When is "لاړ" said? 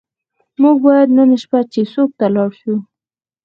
2.35-2.49